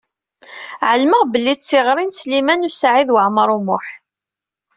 Ɛelmeɣ 0.89 1.21
belli 1.27 1.53
d 1.55 1.61
tiɣṛi 1.61 2.03
n 2.05 2.15
Sliman 2.19 2.67
U 2.67 2.71
Saɛid 2.71 3.09
Waɛmaṛ 3.13 3.49
U 3.57 3.59
Muḥ. 3.65 3.85